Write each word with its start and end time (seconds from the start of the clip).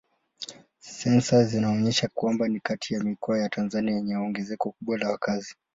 Sensa 0.79 1.43
zinaonyesha 1.43 2.07
kwamba 2.13 2.47
ni 2.47 2.59
kati 2.59 2.93
ya 2.93 2.99
mikoa 3.03 3.39
ya 3.39 3.49
Tanzania 3.49 3.95
yenye 3.95 4.15
ongezeko 4.15 4.71
kubwa 4.71 4.97
la 4.97 5.09
wakazi. 5.09 5.55